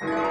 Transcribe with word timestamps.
Thank. 0.00 0.29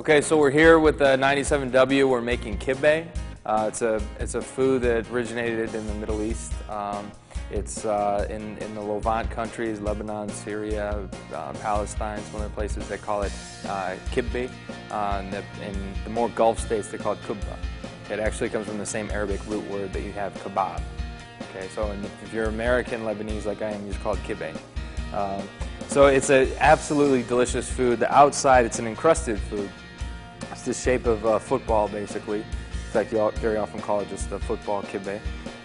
Okay, 0.00 0.22
so 0.22 0.38
we're 0.38 0.48
here 0.48 0.78
with 0.78 0.98
the 0.98 1.18
97W. 1.18 2.08
We're 2.08 2.22
making 2.22 2.56
kibbeh. 2.56 3.06
Uh, 3.44 3.66
it's 3.68 3.82
a 3.82 4.00
it's 4.18 4.34
a 4.34 4.40
food 4.40 4.80
that 4.80 5.06
originated 5.10 5.74
in 5.74 5.86
the 5.86 5.92
Middle 5.92 6.22
East. 6.22 6.54
Um, 6.70 7.12
it's 7.50 7.84
uh, 7.84 8.26
in 8.30 8.56
in 8.64 8.74
the 8.74 8.80
Levant 8.80 9.30
countries, 9.30 9.78
Lebanon, 9.78 10.30
Syria, 10.30 11.06
uh, 11.34 11.52
Palestine. 11.60 12.18
Some 12.22 12.36
other 12.40 12.48
places 12.48 12.88
they 12.88 12.96
call 12.96 13.20
it 13.20 13.32
uh, 13.66 13.94
kibbeh. 14.10 14.50
Uh, 14.90 15.20
in, 15.22 15.30
the, 15.32 15.44
in 15.68 15.94
the 16.04 16.08
more 16.10 16.30
Gulf 16.30 16.58
states, 16.58 16.88
they 16.88 16.96
call 16.96 17.12
it 17.12 17.22
kubba. 17.24 17.58
It 18.08 18.20
actually 18.20 18.48
comes 18.48 18.68
from 18.68 18.78
the 18.78 18.86
same 18.86 19.10
Arabic 19.10 19.46
root 19.48 19.68
word 19.68 19.92
that 19.92 20.00
you 20.00 20.12
have 20.12 20.32
kebab. 20.42 20.80
Okay, 21.50 21.68
so 21.74 21.94
if 22.24 22.32
you're 22.32 22.46
American 22.46 23.02
Lebanese 23.02 23.44
like 23.44 23.60
I 23.60 23.72
am, 23.72 23.84
you 23.84 23.92
just 23.92 24.02
call 24.02 24.14
it 24.14 24.20
kibbeh. 24.20 24.56
Um, 25.12 25.46
so 25.88 26.06
it's 26.06 26.30
an 26.30 26.48
absolutely 26.58 27.22
delicious 27.22 27.70
food. 27.70 28.00
The 28.00 28.10
outside, 28.10 28.64
it's 28.64 28.78
an 28.78 28.86
encrusted 28.86 29.38
food. 29.38 29.68
It's 30.60 30.66
the 30.66 30.74
shape 30.74 31.06
of 31.06 31.24
a 31.24 31.40
football, 31.40 31.88
basically. 31.88 32.40
In 32.40 32.92
fact, 32.92 33.14
you 33.14 33.30
very 33.36 33.56
often 33.56 33.80
call 33.80 34.00
it 34.00 34.10
just 34.10 34.28
the 34.28 34.38
football 34.40 34.82
kibbeh. 34.82 35.18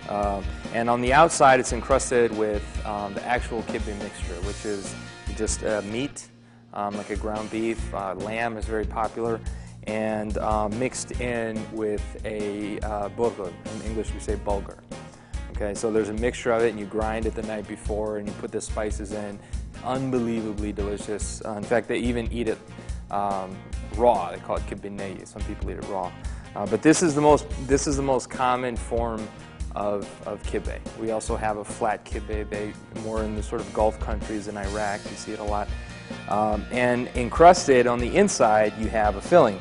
Um, 0.07 0.41
and 0.73 0.89
on 0.89 1.01
the 1.01 1.11
outside, 1.11 1.59
it's 1.59 1.73
encrusted 1.73 2.31
with 2.37 2.63
um, 2.85 3.13
the 3.13 3.21
actual 3.25 3.61
kibbeh 3.63 3.99
mixture, 3.99 4.35
which 4.47 4.63
is 4.63 4.95
just 5.35 5.65
uh, 5.65 5.81
meat, 5.81 6.29
um, 6.73 6.95
like 6.95 7.09
a 7.09 7.17
ground 7.17 7.51
beef. 7.51 7.93
Uh, 7.93 8.13
lamb 8.13 8.55
is 8.55 8.63
very 8.63 8.85
popular, 8.85 9.41
and 9.85 10.37
uh, 10.37 10.69
mixed 10.69 11.19
in 11.19 11.61
with 11.73 12.01
a 12.23 12.79
uh, 12.79 13.09
bulgur. 13.09 13.51
In 13.75 13.81
English, 13.81 14.13
we 14.13 14.21
say 14.21 14.37
bulgur. 14.37 14.77
Okay, 15.57 15.73
so 15.73 15.91
there's 15.91 16.07
a 16.07 16.13
mixture 16.13 16.53
of 16.53 16.63
it, 16.63 16.69
and 16.69 16.79
you 16.79 16.85
grind 16.85 17.25
it 17.25 17.35
the 17.35 17.43
night 17.43 17.67
before, 17.67 18.19
and 18.19 18.29
you 18.29 18.33
put 18.35 18.49
the 18.49 18.61
spices 18.61 19.11
in. 19.11 19.37
Unbelievably 19.83 20.71
delicious. 20.71 21.41
Uh, 21.43 21.55
in 21.57 21.63
fact, 21.63 21.89
they 21.89 21.97
even 21.97 22.31
eat 22.31 22.47
it 22.47 22.59
um, 23.11 23.57
raw. 23.97 24.31
They 24.31 24.37
call 24.39 24.57
it 24.57 24.65
kibbeh 24.67 25.27
Some 25.27 25.41
people 25.43 25.71
eat 25.71 25.77
it 25.77 25.87
raw. 25.87 26.11
Uh, 26.55 26.65
but 26.65 26.81
this 26.81 27.03
is 27.03 27.15
the 27.15 27.21
most 27.21 27.45
this 27.67 27.85
is 27.85 27.97
the 27.97 28.03
most 28.03 28.29
common 28.29 28.77
form 28.77 29.27
of, 29.75 30.09
of 30.25 30.41
kibbeh. 30.43 30.79
We 30.97 31.11
also 31.11 31.35
have 31.35 31.57
a 31.57 31.65
flat 31.65 32.05
kibbeh, 32.05 32.49
they, 32.49 32.73
more 33.01 33.23
in 33.23 33.35
the 33.35 33.43
sort 33.43 33.61
of 33.61 33.73
Gulf 33.73 33.99
countries 33.99 34.47
in 34.47 34.57
Iraq. 34.57 35.01
You 35.09 35.17
see 35.17 35.33
it 35.33 35.39
a 35.39 35.43
lot. 35.43 35.67
Um, 36.29 36.65
and 36.71 37.09
encrusted 37.15 37.87
on 37.87 37.99
the 37.99 38.15
inside, 38.15 38.73
you 38.79 38.87
have 38.89 39.15
a 39.15 39.21
filling, 39.21 39.59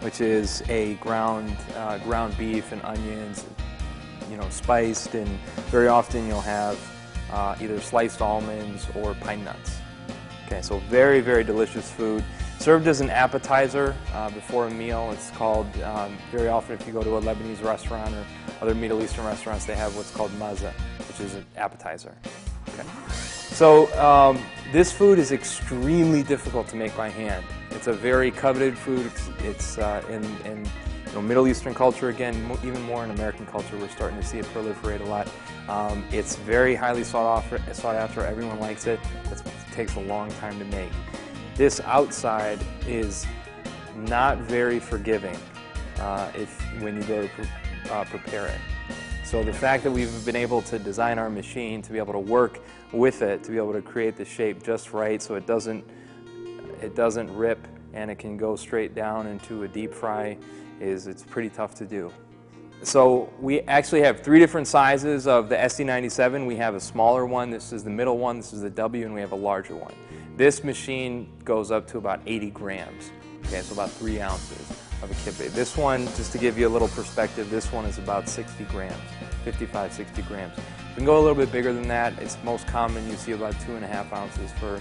which 0.00 0.20
is 0.20 0.62
a 0.68 0.94
ground 0.94 1.54
uh, 1.76 1.98
ground 1.98 2.36
beef 2.38 2.72
and 2.72 2.82
onions, 2.82 3.44
you 4.30 4.36
know, 4.36 4.48
spiced, 4.48 5.14
and 5.14 5.28
very 5.70 5.88
often 5.88 6.26
you'll 6.26 6.40
have 6.40 6.78
uh, 7.32 7.56
either 7.60 7.80
sliced 7.80 8.22
almonds 8.22 8.86
or 8.94 9.14
pine 9.14 9.44
nuts. 9.44 9.79
Okay, 10.50 10.62
so 10.62 10.78
very, 10.90 11.20
very 11.20 11.44
delicious 11.44 11.88
food. 11.92 12.24
Served 12.58 12.88
as 12.88 13.00
an 13.00 13.08
appetizer 13.08 13.94
uh, 14.12 14.30
before 14.30 14.66
a 14.66 14.70
meal. 14.70 15.12
It's 15.12 15.30
called, 15.30 15.68
um, 15.82 16.18
very 16.32 16.48
often 16.48 16.74
if 16.74 16.84
you 16.88 16.92
go 16.92 17.04
to 17.04 17.18
a 17.18 17.22
Lebanese 17.22 17.62
restaurant 17.62 18.12
or 18.12 18.24
other 18.60 18.74
Middle 18.74 19.00
Eastern 19.00 19.24
restaurants, 19.26 19.64
they 19.64 19.76
have 19.76 19.94
what's 19.96 20.10
called 20.10 20.34
maza, 20.38 20.74
which 21.06 21.20
is 21.20 21.36
an 21.36 21.46
appetizer. 21.56 22.16
Okay. 22.70 22.82
So 23.14 23.96
um, 23.96 24.40
this 24.72 24.90
food 24.90 25.20
is 25.20 25.30
extremely 25.30 26.24
difficult 26.24 26.66
to 26.68 26.76
make 26.76 26.96
by 26.96 27.10
hand. 27.10 27.44
It's 27.70 27.86
a 27.86 27.92
very 27.92 28.32
coveted 28.32 28.76
food. 28.76 29.06
It's, 29.06 29.28
it's 29.44 29.78
uh, 29.78 30.02
in, 30.08 30.24
in 30.50 30.64
you 30.64 31.12
know, 31.14 31.22
Middle 31.22 31.46
Eastern 31.46 31.74
culture, 31.74 32.08
again, 32.08 32.34
even 32.64 32.82
more 32.82 33.04
in 33.04 33.10
American 33.12 33.46
culture, 33.46 33.76
we're 33.78 33.88
starting 33.88 34.20
to 34.20 34.26
see 34.26 34.38
it 34.38 34.46
proliferate 34.46 35.00
a 35.00 35.04
lot. 35.04 35.28
Um, 35.68 36.04
it's 36.10 36.34
very 36.36 36.74
highly 36.74 37.04
sought 37.04 37.38
after, 37.38 37.74
sought 37.74 37.94
after. 37.94 38.24
Everyone 38.26 38.58
likes 38.58 38.88
it. 38.88 38.98
It's, 39.30 39.40
it 39.40 39.69
takes 39.80 39.96
a 39.96 40.00
long 40.00 40.30
time 40.32 40.58
to 40.58 40.64
make. 40.66 40.92
This 41.56 41.80
outside 41.86 42.58
is 42.86 43.26
not 43.96 44.36
very 44.36 44.78
forgiving 44.78 45.38
uh, 46.00 46.30
if 46.34 46.50
when 46.82 46.96
you 46.96 47.02
go 47.04 47.22
to 47.22 47.28
pre 47.28 47.46
uh, 47.90 48.04
prepare 48.04 48.46
it. 48.46 48.60
So 49.24 49.42
the 49.42 49.54
fact 49.54 49.82
that 49.84 49.90
we've 49.90 50.24
been 50.26 50.36
able 50.36 50.60
to 50.62 50.78
design 50.78 51.18
our 51.18 51.30
machine 51.30 51.80
to 51.80 51.92
be 51.92 51.96
able 51.96 52.12
to 52.12 52.18
work 52.18 52.60
with 52.92 53.22
it, 53.22 53.42
to 53.44 53.50
be 53.50 53.56
able 53.56 53.72
to 53.72 53.80
create 53.80 54.16
the 54.16 54.24
shape 54.24 54.62
just 54.62 54.92
right 54.92 55.22
so 55.22 55.34
it 55.34 55.46
doesn't, 55.46 55.82
it 56.82 56.94
doesn't 56.94 57.34
rip 57.34 57.66
and 57.94 58.10
it 58.10 58.18
can 58.18 58.36
go 58.36 58.56
straight 58.56 58.94
down 58.94 59.26
into 59.26 59.62
a 59.62 59.68
deep 59.68 59.94
fry 59.94 60.36
is 60.78 61.06
it's 61.06 61.22
pretty 61.22 61.48
tough 61.48 61.74
to 61.76 61.86
do. 61.86 62.12
So 62.82 63.30
we 63.38 63.60
actually 63.60 64.00
have 64.02 64.20
three 64.20 64.38
different 64.38 64.66
sizes 64.66 65.26
of 65.26 65.50
the 65.50 65.56
SD97. 65.56 66.46
We 66.46 66.56
have 66.56 66.74
a 66.74 66.80
smaller 66.80 67.26
one, 67.26 67.50
this 67.50 67.74
is 67.74 67.84
the 67.84 67.90
middle 67.90 68.16
one, 68.16 68.38
this 68.38 68.54
is 68.54 68.62
the 68.62 68.70
W, 68.70 69.04
and 69.04 69.14
we 69.14 69.20
have 69.20 69.32
a 69.32 69.36
larger 69.36 69.76
one. 69.76 69.92
This 70.36 70.64
machine 70.64 71.30
goes 71.44 71.70
up 71.70 71.86
to 71.88 71.98
about 71.98 72.20
80 72.24 72.50
grams, 72.52 73.10
okay, 73.44 73.60
so 73.60 73.74
about 73.74 73.90
three 73.90 74.18
ounces 74.18 74.70
of 75.02 75.10
a 75.10 75.14
kibbeh. 75.14 75.50
This 75.52 75.76
one, 75.76 76.06
just 76.16 76.32
to 76.32 76.38
give 76.38 76.58
you 76.58 76.66
a 76.68 76.70
little 76.70 76.88
perspective, 76.88 77.50
this 77.50 77.70
one 77.70 77.84
is 77.84 77.98
about 77.98 78.30
60 78.30 78.64
grams, 78.64 78.96
55, 79.44 79.92
60 79.92 80.22
grams. 80.22 80.56
We 80.56 80.94
can 80.96 81.04
go 81.04 81.18
a 81.18 81.20
little 81.20 81.34
bit 81.34 81.52
bigger 81.52 81.74
than 81.74 81.86
that. 81.88 82.18
It's 82.18 82.38
most 82.42 82.66
common, 82.66 83.06
you 83.10 83.16
see 83.16 83.32
about 83.32 83.60
two 83.60 83.76
and 83.76 83.84
a 83.84 83.88
half 83.88 84.10
ounces 84.14 84.52
for, 84.52 84.80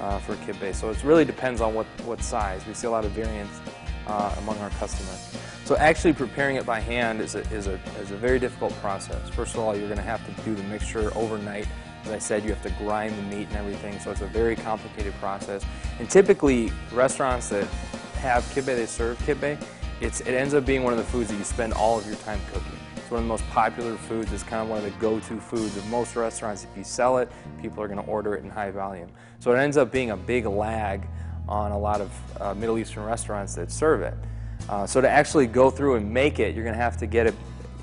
uh, 0.00 0.20
for 0.20 0.36
kibbeh. 0.36 0.72
So 0.72 0.90
it 0.90 1.02
really 1.02 1.24
depends 1.24 1.60
on 1.60 1.74
what, 1.74 1.86
what 2.04 2.22
size. 2.22 2.64
We 2.64 2.74
see 2.74 2.86
a 2.86 2.90
lot 2.90 3.04
of 3.04 3.10
variance 3.10 3.60
uh, 4.06 4.36
among 4.38 4.56
our 4.58 4.70
customers. 4.70 5.36
So 5.70 5.76
actually 5.76 6.14
preparing 6.14 6.56
it 6.56 6.66
by 6.66 6.80
hand 6.80 7.20
is 7.20 7.36
a, 7.36 7.42
is, 7.52 7.68
a, 7.68 7.78
is 8.00 8.10
a 8.10 8.16
very 8.16 8.40
difficult 8.40 8.72
process. 8.80 9.28
First 9.28 9.54
of 9.54 9.60
all, 9.60 9.76
you're 9.76 9.86
going 9.86 9.98
to 9.98 10.02
have 10.02 10.20
to 10.26 10.42
do 10.42 10.56
the 10.56 10.64
mixture 10.64 11.16
overnight. 11.16 11.68
As 12.06 12.10
I 12.10 12.18
said, 12.18 12.42
you 12.42 12.50
have 12.50 12.62
to 12.64 12.70
grind 12.70 13.16
the 13.16 13.36
meat 13.36 13.46
and 13.46 13.56
everything, 13.56 13.96
so 14.00 14.10
it's 14.10 14.20
a 14.20 14.26
very 14.26 14.56
complicated 14.56 15.14
process. 15.20 15.64
And 16.00 16.10
typically, 16.10 16.72
restaurants 16.90 17.50
that 17.50 17.68
have 18.16 18.42
kibbeh, 18.46 18.64
they 18.64 18.86
serve 18.86 19.16
kibbeh, 19.18 19.64
it's, 20.00 20.22
it 20.22 20.34
ends 20.34 20.54
up 20.54 20.66
being 20.66 20.82
one 20.82 20.92
of 20.92 20.98
the 20.98 21.04
foods 21.04 21.30
that 21.30 21.36
you 21.36 21.44
spend 21.44 21.72
all 21.74 21.96
of 21.98 22.04
your 22.04 22.16
time 22.16 22.40
cooking. 22.52 22.76
It's 22.96 23.08
one 23.08 23.18
of 23.18 23.24
the 23.26 23.28
most 23.28 23.48
popular 23.50 23.94
foods. 23.96 24.32
It's 24.32 24.42
kind 24.42 24.62
of 24.62 24.68
one 24.68 24.78
of 24.78 24.84
the 24.84 24.98
go-to 24.98 25.38
foods 25.40 25.76
of 25.76 25.86
most 25.86 26.16
restaurants. 26.16 26.64
If 26.64 26.76
you 26.76 26.82
sell 26.82 27.18
it, 27.18 27.30
people 27.62 27.80
are 27.80 27.86
going 27.86 28.04
to 28.04 28.10
order 28.10 28.34
it 28.34 28.42
in 28.42 28.50
high 28.50 28.72
volume. 28.72 29.08
So 29.38 29.52
it 29.52 29.58
ends 29.58 29.76
up 29.76 29.92
being 29.92 30.10
a 30.10 30.16
big 30.16 30.46
lag 30.46 31.06
on 31.48 31.70
a 31.70 31.78
lot 31.78 32.00
of 32.00 32.10
uh, 32.40 32.54
Middle 32.54 32.76
Eastern 32.76 33.04
restaurants 33.04 33.54
that 33.54 33.70
serve 33.70 34.02
it. 34.02 34.14
Uh, 34.70 34.86
so 34.86 35.00
to 35.00 35.08
actually 35.08 35.48
go 35.48 35.68
through 35.68 35.96
and 35.96 36.08
make 36.08 36.38
it, 36.38 36.54
you're 36.54 36.62
going 36.62 36.76
to 36.76 36.80
have 36.80 36.96
to 36.96 37.06
get 37.06 37.26
a, 37.26 37.34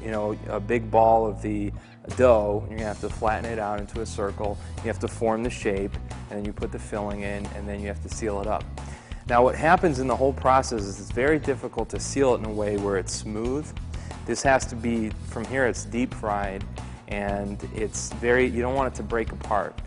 you 0.01 0.09
know, 0.09 0.39
a 0.47 0.59
big 0.59 0.89
ball 0.89 1.27
of 1.27 1.41
the 1.41 1.69
dough. 2.15 2.59
You're 2.61 2.77
going 2.77 2.79
to 2.79 2.85
have 2.85 3.01
to 3.01 3.09
flatten 3.09 3.43
it 3.43 3.59
out 3.59 3.81
into 3.81 3.99
a 3.99 4.05
circle. 4.05 4.57
You 4.77 4.83
have 4.83 4.99
to 4.99 5.07
form 5.09 5.43
the 5.43 5.49
shape, 5.49 5.93
and 6.29 6.39
then 6.39 6.45
you 6.45 6.53
put 6.53 6.71
the 6.71 6.79
filling 6.79 7.23
in, 7.23 7.45
and 7.47 7.67
then 7.67 7.81
you 7.81 7.87
have 7.87 8.01
to 8.03 8.09
seal 8.09 8.39
it 8.39 8.47
up. 8.47 8.63
Now 9.27 9.43
what 9.43 9.55
happens 9.55 9.99
in 9.99 10.07
the 10.07 10.15
whole 10.15 10.31
process 10.31 10.83
is 10.83 11.01
it's 11.01 11.11
very 11.11 11.39
difficult 11.39 11.89
to 11.89 11.99
seal 11.99 12.35
it 12.35 12.37
in 12.37 12.45
a 12.45 12.53
way 12.53 12.77
where 12.77 12.95
it's 12.95 13.11
smooth. 13.11 13.67
This 14.25 14.41
has 14.43 14.65
to 14.67 14.75
be, 14.77 15.09
from 15.27 15.43
here 15.43 15.65
it's 15.65 15.83
deep 15.83 16.13
fried, 16.13 16.63
and 17.09 17.61
it's 17.75 18.13
very, 18.13 18.47
you 18.47 18.61
don't 18.61 18.75
want 18.75 18.93
it 18.93 18.95
to 18.95 19.03
break 19.03 19.33
apart. 19.33 19.77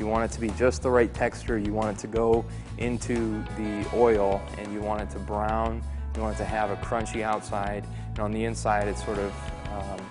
You 0.00 0.08
want 0.08 0.28
it 0.28 0.34
to 0.34 0.40
be 0.40 0.50
just 0.50 0.82
the 0.82 0.90
right 0.90 1.14
texture. 1.14 1.56
You 1.56 1.72
want 1.72 1.96
it 1.96 2.00
to 2.00 2.08
go 2.08 2.44
into 2.78 3.44
the 3.56 3.88
oil 3.94 4.42
and 4.58 4.72
you 4.72 4.80
want 4.80 5.02
it 5.02 5.10
to 5.10 5.20
brown. 5.20 5.82
You 6.16 6.22
want 6.22 6.34
it 6.34 6.38
to 6.38 6.44
have 6.44 6.70
a 6.70 6.76
crunchy 6.76 7.22
outside 7.22 7.84
and 8.10 8.18
on 8.20 8.32
the 8.32 8.44
inside 8.44 8.88
it's 8.88 9.04
sort 9.04 9.18
of 9.18 9.32
um, 9.72 10.06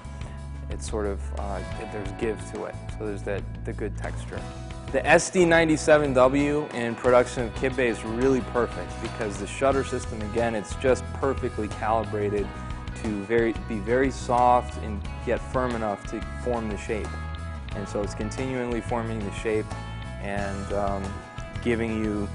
it's 0.69 0.89
sort 0.89 1.05
of 1.05 1.19
uh, 1.39 1.59
there's 1.91 2.11
give 2.13 2.39
to 2.51 2.65
it. 2.65 2.75
So 2.97 3.05
there's 3.05 3.23
that 3.23 3.43
the 3.65 3.73
good 3.73 3.97
texture. 3.97 4.41
The 4.91 4.99
SD97W 5.01 6.73
in 6.73 6.95
production 6.95 7.43
of 7.43 7.53
Kibbe 7.55 7.79
is 7.79 8.03
really 8.05 8.39
perfect 8.53 8.89
because 9.01 9.37
the 9.37 9.47
shutter 9.47 9.83
system 9.83 10.21
again 10.31 10.55
it's 10.55 10.75
just 10.75 11.03
perfectly 11.15 11.67
calibrated 11.67 12.47
to 13.03 13.09
very 13.23 13.53
be 13.67 13.79
very 13.79 14.11
soft 14.11 14.81
and 14.83 15.01
yet 15.25 15.39
firm 15.51 15.75
enough 15.75 16.09
to 16.11 16.21
form 16.43 16.69
the 16.69 16.77
shape. 16.77 17.07
And 17.75 17.87
so 17.87 18.01
it's 18.01 18.15
continually 18.15 18.81
forming 18.81 19.19
the 19.19 19.33
shape 19.33 19.65
and 20.21 20.73
um, 20.73 21.03
giving 21.61 22.03
you 22.03 22.27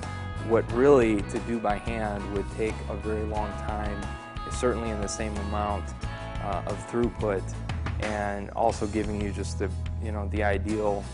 what 0.49 0.71
really 0.73 1.23
to 1.23 1.39
do 1.41 1.59
by 1.59 1.77
hand 1.77 2.23
would 2.35 2.47
take 2.57 2.75
a 2.89 2.97
very 2.97 3.25
long 3.25 3.51
time, 3.67 4.01
certainly 4.51 4.91
in 4.91 5.01
the 5.01 5.09
same 5.09 5.37
amount 5.49 5.85
uh, 6.43 6.63
of 6.67 6.77
throughput, 6.91 7.43
and 8.01 8.51
also 8.51 8.87
giving 8.89 9.21
you 9.21 9.31
just 9.31 9.59
the 9.59 9.71
you 10.03 10.13
know 10.13 10.29
the 10.29 10.43
ideal 10.43 11.05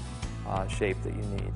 uh, 0.47 0.67
shape 0.69 1.01
that 1.03 1.15
you 1.15 1.23
need. 1.23 1.53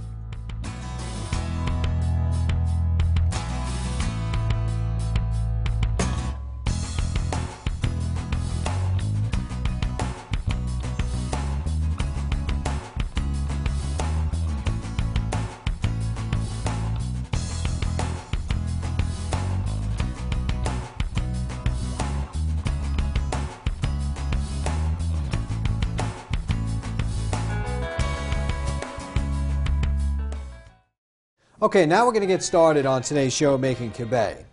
Okay, 31.63 31.87
now 31.87 32.05
we're 32.05 32.11
going 32.11 32.23
to 32.23 32.27
get 32.27 32.43
started 32.43 32.87
on 32.87 33.03
today's 33.03 33.33
show, 33.33 33.57
Making 33.57 33.93
Kibbe. 33.93 34.45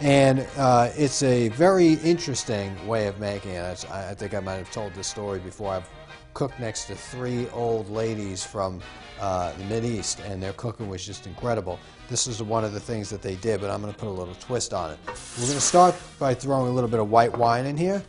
And 0.00 0.46
uh, 0.56 0.88
it's 0.96 1.22
a 1.22 1.48
very 1.50 1.92
interesting 1.96 2.74
way 2.88 3.06
of 3.06 3.20
making 3.20 3.50
it. 3.50 3.84
I, 3.90 4.14
think 4.14 4.32
I 4.32 4.40
might 4.40 4.54
have 4.54 4.70
told 4.70 4.94
this 4.94 5.06
story 5.06 5.40
before. 5.40 5.74
I've 5.74 5.90
cooked 6.32 6.58
next 6.58 6.86
to 6.86 6.94
three 6.94 7.50
old 7.50 7.90
ladies 7.90 8.46
from 8.46 8.80
uh, 9.20 9.52
the 9.52 9.64
Mideast, 9.64 10.24
and 10.26 10.42
their 10.42 10.54
cooking 10.54 10.88
was 10.88 11.04
just 11.04 11.26
incredible. 11.26 11.78
This 12.08 12.26
is 12.26 12.42
one 12.42 12.64
of 12.64 12.72
the 12.72 12.80
things 12.80 13.10
that 13.10 13.20
they 13.20 13.34
did, 13.34 13.60
but 13.60 13.68
I'm 13.68 13.82
going 13.82 13.92
to 13.92 13.98
put 13.98 14.08
a 14.08 14.10
little 14.10 14.34
twist 14.36 14.72
on 14.72 14.90
it. 14.90 14.98
We're 15.06 15.44
going 15.44 15.58
to 15.58 15.60
start 15.60 15.94
by 16.18 16.32
throwing 16.32 16.68
a 16.68 16.74
little 16.74 16.88
bit 16.88 16.98
of 16.98 17.10
white 17.10 17.36
wine 17.36 17.66
in 17.66 17.76
here, 17.76 18.02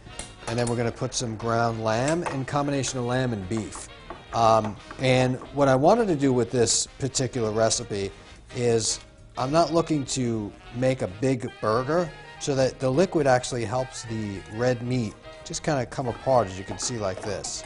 and 0.47 0.57
then 0.57 0.67
we're 0.67 0.77
going 0.77 0.89
to 0.89 0.97
put 0.97 1.13
some 1.13 1.35
ground 1.35 1.83
lamb 1.83 2.23
and 2.27 2.47
combination 2.47 2.99
of 2.99 3.03
lamb 3.03 3.33
and 3.33 3.49
beef. 3.49 3.89
Um, 4.33 4.77
and 4.99 5.35
what 5.53 5.67
I 5.67 5.75
wanted 5.75 6.07
to 6.07 6.15
do 6.15 6.31
with 6.31 6.51
this 6.51 6.87
particular 6.99 7.51
recipe 7.51 8.11
is 8.55 8.99
I'm 9.37 9.51
not 9.51 9.73
looking 9.73 10.05
to 10.05 10.51
make 10.75 11.01
a 11.01 11.07
big 11.07 11.51
burger 11.59 12.09
so 12.39 12.55
that 12.55 12.79
the 12.79 12.89
liquid 12.89 13.27
actually 13.27 13.65
helps 13.65 14.03
the 14.03 14.39
red 14.53 14.81
meat 14.81 15.13
just 15.43 15.63
kind 15.63 15.81
of 15.81 15.89
come 15.89 16.07
apart 16.07 16.47
as 16.47 16.57
you 16.57 16.63
can 16.63 16.77
see 16.77 16.97
like 16.97 17.21
this. 17.21 17.63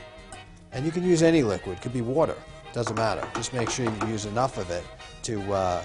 And 0.72 0.86
you 0.86 0.92
can 0.92 1.04
use 1.04 1.24
any 1.24 1.44
liquid, 1.44 1.78
it 1.78 1.82
could 1.82 1.94
be 1.94 2.02
water, 2.02 2.36
doesn't 2.74 2.96
matter. 2.96 3.28
Just 3.36 3.54
make 3.54 3.70
sure 3.70 3.86
you 3.86 4.08
use 4.08 4.26
enough 4.26 4.58
of 4.58 4.70
it 4.70 4.84
to, 5.24 5.42
uh, 5.54 5.84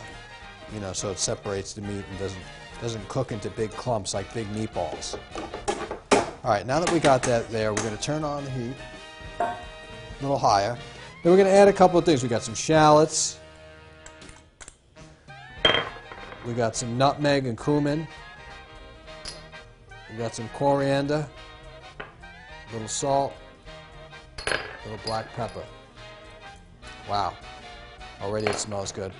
you 0.72 0.80
know, 0.80 0.92
so 0.92 1.10
it 1.10 1.18
separates 1.18 1.72
the 1.72 1.80
meat 1.82 2.04
and 2.10 2.18
doesn't, 2.18 2.42
doesn't 2.80 3.08
cook 3.08 3.32
into 3.32 3.48
big 3.50 3.70
clumps 3.70 4.14
like 4.14 4.32
big 4.34 4.46
meatballs. 4.48 5.18
All 6.10 6.50
right, 6.50 6.66
now 6.66 6.80
that 6.80 6.92
we 6.92 7.00
got 7.00 7.22
that 7.22 7.48
there, 7.50 7.72
we're 7.72 7.82
going 7.82 7.96
to 7.96 8.02
turn 8.02 8.24
on 8.24 8.44
the 8.44 8.50
heat 8.50 8.74
a 9.40 9.54
little 10.20 10.38
higher. 10.38 10.76
Then 11.22 11.32
we're 11.32 11.38
going 11.38 11.48
to 11.48 11.54
add 11.54 11.68
a 11.68 11.72
couple 11.72 11.98
of 11.98 12.04
things. 12.04 12.22
We 12.22 12.28
got 12.28 12.42
some 12.42 12.54
shallots. 12.54 13.38
We 16.44 16.52
got 16.52 16.76
some 16.76 16.98
nutmeg 16.98 17.46
and 17.46 17.58
cumin. 17.58 18.06
We 20.10 20.18
got 20.18 20.34
some 20.34 20.48
coriander, 20.50 21.26
a 21.98 22.72
little 22.72 22.86
salt, 22.86 23.32
a 24.46 24.52
little 24.84 25.00
black 25.06 25.32
pepper. 25.34 25.64
Wow, 27.08 27.34
already 28.20 28.46
it 28.46 28.56
smells 28.56 28.92
good. 28.92 29.12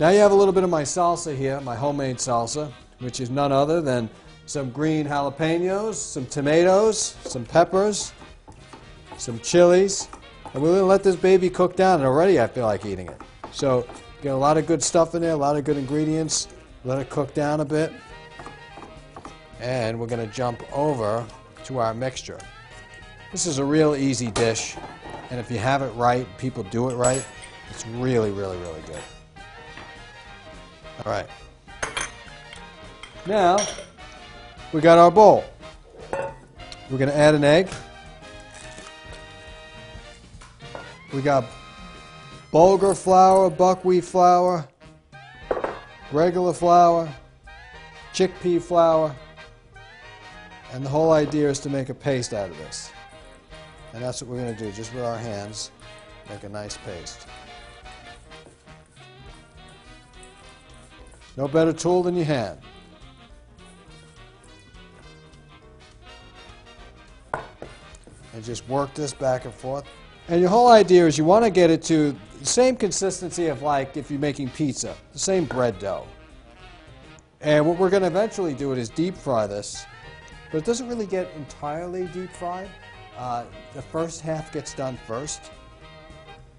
Now 0.00 0.10
you 0.10 0.18
have 0.18 0.32
a 0.32 0.34
little 0.34 0.52
bit 0.52 0.64
of 0.64 0.70
my 0.70 0.82
salsa 0.82 1.34
here, 1.34 1.60
my 1.60 1.76
homemade 1.76 2.16
salsa, 2.16 2.70
which 2.98 3.20
is 3.20 3.30
none 3.30 3.52
other 3.52 3.80
than 3.80 4.10
some 4.46 4.70
green 4.70 5.06
jalapenos, 5.06 5.94
some 5.94 6.26
tomatoes, 6.26 7.16
some 7.24 7.44
peppers, 7.44 8.12
some 9.16 9.38
chilies, 9.38 10.08
and 10.52 10.62
we're 10.62 10.78
to 10.78 10.84
let 10.84 11.02
this 11.02 11.16
baby 11.16 11.48
cook 11.48 11.76
down, 11.76 12.00
and 12.00 12.06
already 12.06 12.40
I 12.40 12.46
feel 12.46 12.66
like 12.66 12.84
eating 12.84 13.06
it. 13.06 13.20
So, 13.52 13.86
get 14.22 14.32
a 14.32 14.36
lot 14.36 14.56
of 14.56 14.66
good 14.66 14.82
stuff 14.82 15.14
in 15.14 15.22
there, 15.22 15.32
a 15.32 15.36
lot 15.36 15.56
of 15.56 15.64
good 15.64 15.76
ingredients. 15.76 16.48
Let 16.84 16.98
it 16.98 17.10
cook 17.10 17.34
down 17.34 17.60
a 17.60 17.64
bit. 17.64 17.92
And 19.60 19.98
we're 19.98 20.06
going 20.06 20.26
to 20.26 20.32
jump 20.34 20.62
over 20.72 21.26
to 21.64 21.78
our 21.78 21.94
mixture. 21.94 22.38
This 23.32 23.46
is 23.46 23.58
a 23.58 23.64
real 23.64 23.96
easy 23.96 24.30
dish, 24.30 24.76
and 25.30 25.40
if 25.40 25.50
you 25.50 25.58
have 25.58 25.82
it 25.82 25.90
right, 25.90 26.26
people 26.38 26.62
do 26.64 26.88
it 26.90 26.94
right, 26.94 27.24
it's 27.70 27.86
really, 27.88 28.30
really, 28.30 28.56
really 28.58 28.80
good. 28.86 29.00
All 31.04 31.12
right. 31.12 31.26
Now, 33.26 33.58
we 34.72 34.80
got 34.80 34.98
our 34.98 35.10
bowl. 35.10 35.44
We're 36.90 36.98
going 36.98 37.10
to 37.10 37.16
add 37.16 37.34
an 37.34 37.42
egg. 37.42 37.68
We 41.12 41.20
got 41.20 41.44
bulgur 42.56 42.96
flour, 42.96 43.50
buckwheat 43.50 44.02
flour, 44.02 44.66
regular 46.10 46.54
flour, 46.54 47.06
chickpea 48.14 48.62
flour, 48.62 49.14
and 50.72 50.82
the 50.82 50.88
whole 50.88 51.12
idea 51.12 51.50
is 51.50 51.58
to 51.58 51.68
make 51.68 51.90
a 51.90 51.94
paste 51.94 52.32
out 52.32 52.48
of 52.48 52.56
this. 52.56 52.90
And 53.92 54.02
that's 54.02 54.22
what 54.22 54.30
we're 54.30 54.42
going 54.42 54.56
to 54.56 54.64
do, 54.64 54.72
just 54.72 54.94
with 54.94 55.04
our 55.04 55.18
hands, 55.18 55.70
make 56.30 56.44
a 56.44 56.48
nice 56.48 56.78
paste. 56.78 57.26
No 61.36 61.48
better 61.48 61.74
tool 61.74 62.02
than 62.02 62.16
your 62.16 62.24
hand. 62.24 62.58
and 68.32 68.44
just 68.44 68.66
work 68.68 68.92
this 68.94 69.14
back 69.14 69.46
and 69.46 69.52
forth. 69.54 69.84
And 70.28 70.40
your 70.40 70.50
whole 70.50 70.68
idea 70.68 71.06
is 71.06 71.16
you 71.16 71.24
want 71.24 71.44
to 71.44 71.50
get 71.50 71.70
it 71.70 71.82
to 71.84 72.16
the 72.40 72.46
same 72.46 72.76
consistency 72.76 73.46
of 73.46 73.62
like 73.62 73.96
if 73.96 74.10
you're 74.10 74.20
making 74.20 74.50
pizza, 74.50 74.96
the 75.12 75.18
same 75.18 75.44
bread 75.44 75.78
dough. 75.78 76.06
And 77.40 77.64
what 77.64 77.78
we're 77.78 77.90
going 77.90 78.02
to 78.02 78.08
eventually 78.08 78.54
do 78.54 78.72
it 78.72 78.78
is 78.78 78.88
deep 78.88 79.16
fry 79.16 79.46
this, 79.46 79.86
but 80.50 80.58
it 80.58 80.64
doesn't 80.64 80.88
really 80.88 81.06
get 81.06 81.30
entirely 81.36 82.06
deep 82.08 82.30
fried. 82.32 82.68
Uh, 83.16 83.44
the 83.72 83.82
first 83.82 84.20
half 84.20 84.52
gets 84.52 84.74
done 84.74 84.98
first. 85.06 85.44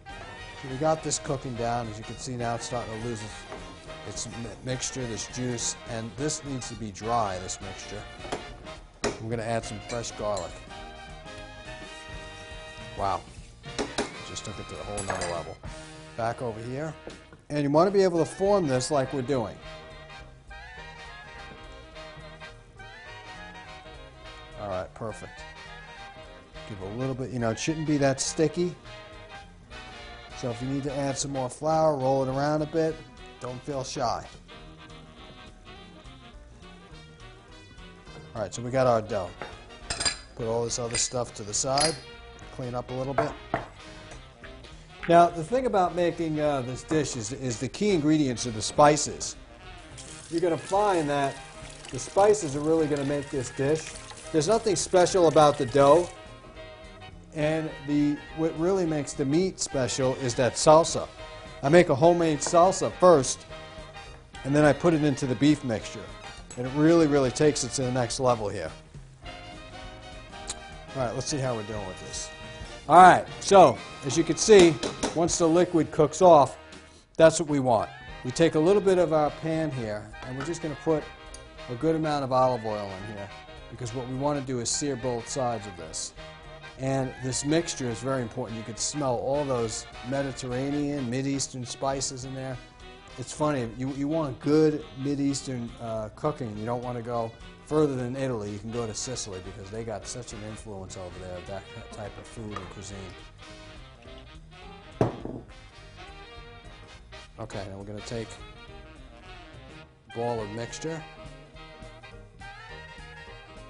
So 0.06 0.70
we 0.72 0.78
got 0.78 1.04
this 1.04 1.20
cooking 1.20 1.54
down. 1.56 1.88
As 1.88 1.98
you 1.98 2.04
can 2.04 2.18
see 2.18 2.38
now, 2.38 2.56
it's 2.56 2.66
starting 2.66 2.92
to 3.02 3.08
lose 3.08 3.22
its, 4.08 4.26
its 4.26 4.38
mi- 4.38 4.50
mixture, 4.66 5.06
this 5.08 5.28
juice, 5.36 5.76
and 5.90 6.10
this 6.18 6.44
needs 6.46 6.70
to 6.70 6.76
be 6.76 6.92
dry. 6.92 7.38
This 7.40 7.60
mixture. 7.62 8.02
I'm 9.04 9.28
going 9.28 9.40
to 9.40 9.46
add 9.46 9.66
some 9.66 9.80
fresh 9.90 10.12
garlic. 10.12 10.52
Wow. 12.98 13.22
Just 14.38 14.46
took 14.46 14.60
it 14.60 14.70
to 14.70 14.80
a 14.80 14.84
whole 14.84 15.04
nother 15.06 15.34
level. 15.34 15.58
Back 16.16 16.44
over 16.44 16.60
here. 16.62 16.94
And 17.50 17.64
you 17.64 17.72
want 17.72 17.88
to 17.88 17.92
be 17.92 18.04
able 18.04 18.20
to 18.20 18.26
form 18.26 18.68
this 18.68 18.92
like 18.92 19.12
we're 19.12 19.24
doing. 19.24 19.58
All 24.62 24.70
right, 24.70 24.94
perfect. 24.94 25.42
Give 26.70 26.80
a 26.82 26.96
little 26.98 27.16
bit, 27.16 27.32
you 27.32 27.40
know, 27.40 27.50
it 27.50 27.58
shouldn't 27.58 27.88
be 27.88 27.98
that 27.98 28.22
sticky. 28.22 28.76
So 30.38 30.52
if 30.52 30.62
you 30.62 30.68
need 30.68 30.84
to 30.84 30.96
add 30.96 31.18
some 31.18 31.32
more 31.32 31.50
flour, 31.50 31.96
roll 31.98 32.24
it 32.24 32.30
around 32.30 32.62
a 32.62 32.68
bit. 32.68 32.96
Don't 33.40 33.60
feel 33.64 33.84
shy. 33.84 34.24
All 38.36 38.42
right, 38.44 38.54
so 38.54 38.62
we 38.62 38.70
got 38.70 38.86
our 38.86 39.02
dough. 39.02 39.32
Put 40.36 40.46
all 40.46 40.64
this 40.64 40.78
other 40.78 40.98
stuff 40.98 41.34
to 41.34 41.44
the 41.44 41.56
side 41.56 41.96
clean 42.58 42.74
up 42.74 42.90
a 42.90 42.94
little 42.94 43.14
bit. 43.14 43.32
Now, 45.08 45.28
the 45.30 45.44
thing 45.44 45.68
about 45.68 45.96
making 45.96 46.42
uh, 46.42 46.62
this 46.64 46.84
dish 46.84 47.16
is, 47.16 47.32
is 47.32 47.60
the 47.60 47.70
key 47.70 47.92
ingredients 47.92 48.46
are 48.46 48.52
the 48.52 48.62
spices. 48.62 49.38
You're 50.30 50.42
going 50.42 50.58
to 50.58 50.62
find 50.62 51.10
that 51.10 51.34
the 51.92 52.00
spices 52.00 52.58
are 52.58 52.60
really 52.60 52.88
going 52.88 53.02
to 53.02 53.08
make 53.08 53.30
this 53.30 53.50
dish. 53.52 53.86
There's 54.34 54.50
nothing 54.50 54.76
special 54.76 55.30
about 55.30 55.58
the 55.58 55.66
dough, 55.66 56.10
and 57.34 57.70
the 57.88 58.18
what 58.36 58.58
really 58.60 58.86
makes 58.86 59.14
the 59.14 59.24
meat 59.24 59.62
special 59.62 60.16
is 60.16 60.36
that 60.36 60.56
salsa. 60.56 61.08
I 61.64 61.70
make 61.70 61.88
a 61.88 61.96
homemade 61.96 62.40
salsa 62.40 62.92
first, 63.00 63.46
and 64.44 64.54
then 64.54 64.66
I 64.66 64.74
put 64.74 64.94
it 64.94 65.06
into 65.06 65.26
the 65.26 65.36
beef 65.36 65.64
mixture. 65.64 66.04
And 66.58 66.68
it 66.68 66.72
really, 66.76 67.08
really 67.08 67.32
takes 67.32 67.64
it 67.64 67.72
to 67.74 67.84
the 67.84 67.92
next 67.92 68.20
level 68.20 68.50
here. 68.50 68.72
All 70.96 71.06
right, 71.06 71.14
let's 71.14 71.28
see 71.28 71.38
how 71.38 71.56
we're 71.56 71.64
doing 71.64 71.88
with 71.88 72.00
this. 72.02 72.30
All 72.90 73.02
right, 73.02 73.26
so 73.42 73.78
as 74.06 74.18
you 74.18 74.24
can 74.24 74.38
see, 74.38 74.74
once 75.18 75.40
the 75.40 75.50
liquid 75.50 75.90
cooks 75.90 76.22
off, 76.22 76.60
that's 77.16 77.40
what 77.40 77.50
we 77.50 77.60
want. 77.60 77.90
We 78.24 78.30
take 78.30 78.54
a 78.54 78.60
little 78.60 78.82
bit 78.82 79.00
of 79.00 79.14
our 79.14 79.32
pan 79.32 79.72
here, 79.72 80.08
and 80.24 80.38
we're 80.38 80.46
just 80.46 80.62
going 80.62 80.76
to 80.76 80.82
put 80.84 81.04
a 81.72 81.76
good 81.76 81.96
amount 81.96 82.24
of 82.24 82.32
olive 82.32 82.64
oil 82.64 82.86
in 82.86 83.16
here 83.16 83.28
because 83.72 83.96
what 83.96 84.08
we 84.08 84.16
want 84.16 84.40
to 84.40 84.46
do 84.46 84.60
is 84.60 84.70
sear 84.70 84.96
both 84.96 85.28
sides 85.28 85.66
of 85.66 85.76
this. 85.76 86.14
And 86.78 87.12
this 87.24 87.44
mixture 87.44 87.90
is 87.90 88.00
very 88.00 88.22
important. 88.22 88.60
You 88.60 88.64
can 88.64 88.78
smell 88.78 89.16
all 89.16 89.44
those 89.44 89.88
Mediterranean, 90.08 91.10
Mid-Eastern 91.10 91.66
spices 91.66 92.26
in 92.26 92.36
there. 92.36 92.56
It's 93.18 93.34
funny, 93.34 93.68
you, 93.76 93.90
you 93.94 94.08
want 94.08 94.40
good 94.40 94.86
Mid-Eastern 95.04 95.68
uh, 95.82 96.10
cooking. 96.16 96.56
You 96.60 96.66
don't 96.68 96.84
want 96.84 96.96
to 96.96 97.04
go 97.04 97.32
further 97.66 97.96
than 97.96 98.16
Italy. 98.16 98.52
You 98.52 98.60
can 98.60 98.72
go 98.72 98.86
to 98.86 98.94
Sicily 98.94 99.42
because 99.44 99.72
they 99.72 99.84
got 99.84 100.06
such 100.06 100.34
an 100.34 100.40
influence 100.48 100.96
over 100.96 101.18
there 101.26 101.38
of 101.38 101.48
that 101.48 101.64
type 101.92 102.16
of 102.20 102.28
food 102.28 102.56
and 102.56 102.70
cuisine. 102.70 102.98
Okay, 107.40 107.64
now 107.70 107.78
we're 107.78 107.86
going 107.86 108.00
to 108.00 108.08
take 108.08 108.28
ball 110.16 110.42
of 110.42 110.50
mixture. 110.52 111.00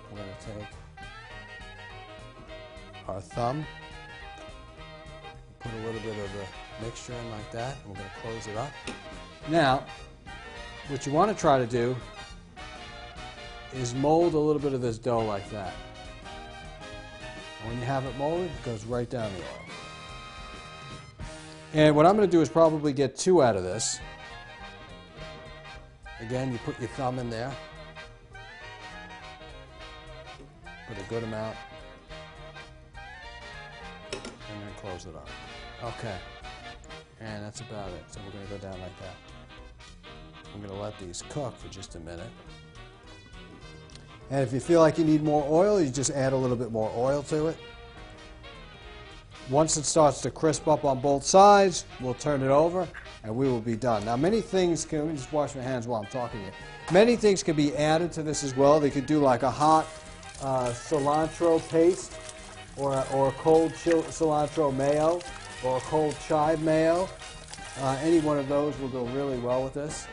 We're 0.09 0.17
going 0.17 0.29
to 0.39 0.45
take 0.45 0.67
our 3.09 3.19
thumb, 3.19 3.65
put 5.59 5.73
a 5.73 5.85
little 5.85 5.99
bit 5.99 6.17
of 6.17 6.31
the 6.31 6.85
mixture 6.85 7.11
in 7.11 7.29
like 7.29 7.51
that, 7.51 7.75
and 7.83 7.89
we're 7.89 7.95
going 7.95 8.09
to 8.09 8.21
close 8.21 8.47
it 8.47 8.55
up. 8.55 8.71
Now, 9.49 9.83
what 10.87 11.05
you 11.05 11.11
want 11.11 11.35
to 11.35 11.37
try 11.37 11.57
to 11.59 11.65
do 11.65 11.93
is 13.73 13.93
mold 13.93 14.33
a 14.33 14.39
little 14.39 14.61
bit 14.61 14.71
of 14.71 14.81
this 14.81 14.97
dough 14.97 15.25
like 15.25 15.49
that. 15.49 15.73
When 17.65 17.77
you 17.79 17.85
have 17.85 18.05
it 18.05 18.15
molded, 18.17 18.45
it 18.45 18.63
goes 18.63 18.85
right 18.85 19.09
down 19.09 19.29
the 19.33 19.39
oil. 19.41 19.76
And 21.73 21.95
what 21.95 22.05
I'm 22.05 22.15
going 22.15 22.27
to 22.27 22.31
do 22.31 22.41
is 22.41 22.49
probably 22.49 22.93
get 22.93 23.15
two 23.15 23.43
out 23.43 23.55
of 23.55 23.63
this. 23.63 23.99
Again, 26.19 26.51
you 26.51 26.57
put 26.59 26.79
your 26.79 26.89
thumb 26.89 27.19
in 27.19 27.29
there. 27.29 27.53
Put 30.87 30.97
a 30.97 31.03
good 31.09 31.23
amount. 31.23 31.57
And 34.13 34.61
then 34.61 34.73
close 34.77 35.05
it 35.05 35.15
up. 35.15 35.29
Okay. 35.83 36.15
And 37.19 37.43
that's 37.43 37.59
about 37.61 37.89
it. 37.89 38.03
So 38.09 38.19
we're 38.25 38.31
going 38.31 38.47
to 38.47 38.51
go 38.51 38.57
down 38.57 38.79
like 38.79 38.97
that. 38.99 39.15
I'm 40.53 40.61
going 40.61 40.73
to 40.73 40.79
let 40.79 40.97
these 40.97 41.23
cook 41.29 41.55
for 41.57 41.67
just 41.67 41.95
a 41.95 41.99
minute. 41.99 42.29
And 44.29 44.41
if 44.41 44.51
you 44.53 44.59
feel 44.59 44.79
like 44.79 44.97
you 44.97 45.05
need 45.05 45.23
more 45.23 45.45
oil, 45.47 45.81
you 45.81 45.89
just 45.89 46.11
add 46.11 46.33
a 46.33 46.37
little 46.37 46.57
bit 46.57 46.71
more 46.71 46.91
oil 46.95 47.21
to 47.23 47.47
it. 47.47 47.57
Once 49.49 49.77
it 49.77 49.85
starts 49.85 50.19
to 50.19 50.29
crisp 50.29 50.67
up 50.67 50.83
on 50.83 50.99
both 50.99 51.23
sides, 51.23 51.85
we'll 52.01 52.13
turn 52.13 52.41
it 52.41 52.49
over 52.49 52.85
and 53.23 53.33
we 53.33 53.47
will 53.47 53.61
be 53.61 53.77
done. 53.77 54.03
Now, 54.03 54.17
many 54.17 54.41
things 54.41 54.83
can, 54.83 54.99
let 54.99 55.07
me 55.07 55.15
just 55.15 55.31
wash 55.31 55.55
my 55.55 55.61
hands 55.61 55.87
while 55.87 56.01
I'm 56.01 56.07
talking 56.07 56.41
here. 56.41 56.51
Many 56.91 57.15
things 57.15 57.43
can 57.43 57.55
be 57.55 57.75
added 57.77 58.11
to 58.13 58.23
this 58.23 58.43
as 58.43 58.57
well. 58.57 58.79
They 58.81 58.89
could 58.89 59.05
do 59.05 59.19
like 59.19 59.43
a 59.43 59.51
hot 59.51 59.87
uh, 60.41 60.67
cilantro 60.71 61.65
paste 61.69 62.13
or, 62.75 63.05
or 63.13 63.29
a 63.29 63.31
cold 63.33 63.71
cilantro 63.71 64.75
mayo 64.75 65.21
or 65.63 65.77
a 65.77 65.81
cold 65.81 66.15
chive 66.27 66.61
mayo. 66.61 67.07
Uh, 67.79 67.97
any 68.01 68.19
one 68.19 68.37
of 68.37 68.49
those 68.49 68.77
will 68.79 68.89
go 68.89 69.05
really 69.07 69.39
well 69.39 69.63
with 69.63 69.73
this. 69.73 70.07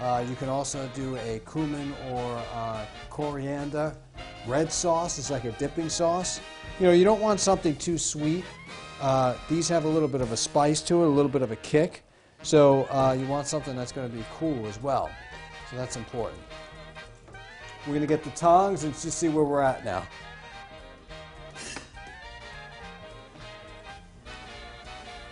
Uh, 0.00 0.24
you 0.28 0.34
can 0.36 0.50
also 0.50 0.90
do 0.94 1.16
a 1.16 1.40
cumin 1.50 1.94
or 2.10 2.42
uh, 2.52 2.84
coriander 3.08 3.94
red 4.46 4.70
sauce. 4.70 5.18
It's 5.18 5.30
like 5.30 5.44
a 5.44 5.52
dipping 5.52 5.88
sauce. 5.88 6.40
You 6.78 6.86
know, 6.86 6.92
you 6.92 7.04
don't 7.04 7.20
want 7.20 7.40
something 7.40 7.76
too 7.76 7.98
sweet. 7.98 8.44
Uh, 9.00 9.34
these 9.48 9.68
have 9.68 9.84
a 9.84 9.88
little 9.88 10.08
bit 10.08 10.20
of 10.20 10.32
a 10.32 10.36
spice 10.36 10.80
to 10.82 11.02
it, 11.02 11.06
a 11.06 11.10
little 11.10 11.30
bit 11.30 11.42
of 11.42 11.50
a 11.50 11.56
kick. 11.56 12.04
So 12.42 12.84
uh, 12.90 13.16
you 13.18 13.26
want 13.26 13.46
something 13.46 13.74
that's 13.76 13.92
going 13.92 14.10
to 14.10 14.16
be 14.16 14.24
cool 14.38 14.66
as 14.66 14.80
well. 14.82 15.10
So 15.70 15.76
that's 15.76 15.96
important. 15.96 16.40
We're 17.86 17.94
going 17.94 18.00
to 18.00 18.06
get 18.06 18.22
the 18.22 18.30
tongs 18.30 18.84
and 18.84 18.92
just 18.94 19.18
see 19.18 19.28
where 19.28 19.44
we're 19.44 19.62
at 19.62 19.84
now. 19.84 20.06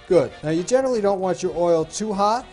Good. 0.08 0.32
Now 0.42 0.50
you 0.50 0.62
generally 0.62 1.00
don't 1.00 1.20
want 1.20 1.42
your 1.42 1.56
oil 1.56 1.84
too 1.84 2.12
hot. 2.12 2.46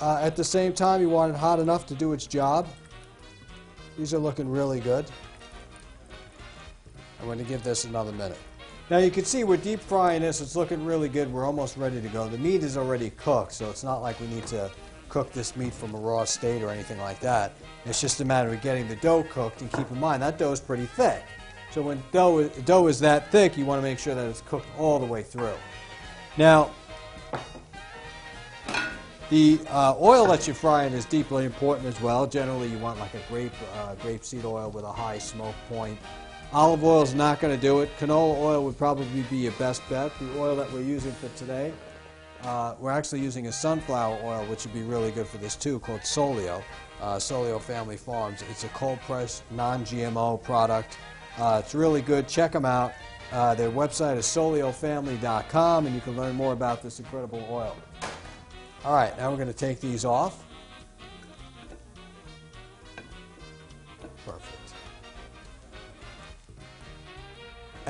Uh, 0.00 0.18
at 0.22 0.36
the 0.36 0.44
same 0.44 0.72
time, 0.72 1.00
you 1.00 1.10
want 1.10 1.34
it 1.34 1.38
hot 1.38 1.60
enough 1.60 1.86
to 1.86 1.94
do 1.94 2.12
its 2.12 2.26
job. 2.26 2.66
These 3.98 4.14
are 4.14 4.18
looking 4.18 4.50
really 4.50 4.80
good. 4.80 5.06
I'm 7.18 7.26
going 7.26 7.38
to 7.38 7.44
give 7.44 7.62
this 7.62 7.84
another 7.84 8.12
minute. 8.12 8.38
Now 8.90 8.98
you 8.98 9.12
can 9.12 9.24
see 9.24 9.44
we're 9.44 9.56
deep 9.56 9.78
frying 9.78 10.22
this. 10.22 10.40
It's 10.40 10.56
looking 10.56 10.84
really 10.84 11.08
good. 11.08 11.32
We're 11.32 11.46
almost 11.46 11.76
ready 11.76 12.00
to 12.00 12.08
go. 12.08 12.26
The 12.26 12.38
meat 12.38 12.64
is 12.64 12.76
already 12.76 13.10
cooked, 13.10 13.52
so 13.52 13.70
it's 13.70 13.84
not 13.84 13.98
like 14.02 14.18
we 14.18 14.26
need 14.26 14.46
to 14.48 14.68
cook 15.08 15.32
this 15.32 15.54
meat 15.54 15.72
from 15.72 15.94
a 15.94 15.98
raw 15.98 16.24
state 16.24 16.60
or 16.60 16.70
anything 16.70 16.98
like 16.98 17.20
that. 17.20 17.52
It's 17.84 18.00
just 18.00 18.20
a 18.20 18.24
matter 18.24 18.52
of 18.52 18.60
getting 18.62 18.88
the 18.88 18.96
dough 18.96 19.24
cooked. 19.30 19.60
And 19.60 19.70
keep 19.70 19.88
in 19.92 20.00
mind, 20.00 20.20
that 20.22 20.38
dough 20.38 20.50
is 20.50 20.58
pretty 20.58 20.86
thick. 20.86 21.22
So 21.70 21.82
when 21.82 22.02
dough, 22.10 22.48
dough 22.48 22.88
is 22.88 22.98
that 22.98 23.30
thick, 23.30 23.56
you 23.56 23.64
want 23.64 23.78
to 23.78 23.82
make 23.82 24.00
sure 24.00 24.16
that 24.16 24.26
it's 24.26 24.40
cooked 24.40 24.66
all 24.76 24.98
the 24.98 25.06
way 25.06 25.22
through. 25.22 25.54
Now, 26.36 26.72
the 29.30 29.60
uh, 29.68 29.94
oil 30.00 30.26
that 30.26 30.48
you're 30.48 30.54
frying 30.54 30.92
is 30.94 31.04
deeply 31.04 31.44
important 31.44 31.86
as 31.86 32.00
well. 32.00 32.26
Generally, 32.26 32.70
you 32.70 32.78
want 32.78 32.98
like 32.98 33.14
a 33.14 33.20
grape, 33.28 33.52
uh, 33.76 33.94
grapeseed 33.96 34.44
oil 34.44 34.68
with 34.70 34.84
a 34.84 34.92
high 34.92 35.18
smoke 35.18 35.54
point. 35.68 35.96
Olive 36.52 36.82
oil 36.82 37.02
is 37.02 37.14
not 37.14 37.38
going 37.38 37.54
to 37.54 37.60
do 37.60 37.78
it. 37.80 37.96
Canola 37.96 38.36
oil 38.36 38.64
would 38.64 38.76
probably 38.76 39.22
be 39.30 39.36
your 39.36 39.52
best 39.52 39.88
bet. 39.88 40.10
The 40.18 40.36
oil 40.36 40.56
that 40.56 40.72
we're 40.72 40.82
using 40.82 41.12
for 41.12 41.28
today, 41.38 41.72
uh, 42.42 42.74
we're 42.80 42.90
actually 42.90 43.20
using 43.20 43.46
a 43.46 43.52
sunflower 43.52 44.18
oil, 44.24 44.44
which 44.46 44.64
would 44.64 44.74
be 44.74 44.82
really 44.82 45.12
good 45.12 45.28
for 45.28 45.38
this 45.38 45.54
too, 45.54 45.78
called 45.78 46.00
Solio. 46.00 46.60
Uh, 47.00 47.16
Solio 47.16 47.60
Family 47.60 47.96
Farms. 47.96 48.42
It's 48.50 48.64
a 48.64 48.68
cold 48.68 49.00
pressed, 49.02 49.44
non 49.52 49.84
GMO 49.84 50.42
product. 50.42 50.98
Uh, 51.38 51.62
it's 51.64 51.72
really 51.72 52.02
good. 52.02 52.26
Check 52.26 52.50
them 52.50 52.64
out. 52.64 52.94
Uh, 53.30 53.54
their 53.54 53.70
website 53.70 54.16
is 54.16 54.26
soliofamily.com, 54.26 55.86
and 55.86 55.94
you 55.94 56.00
can 56.00 56.16
learn 56.16 56.34
more 56.34 56.52
about 56.52 56.82
this 56.82 56.98
incredible 56.98 57.46
oil. 57.48 57.76
All 58.84 58.94
right, 58.94 59.16
now 59.16 59.30
we're 59.30 59.36
going 59.36 59.46
to 59.46 59.54
take 59.54 59.78
these 59.78 60.04
off. 60.04 60.44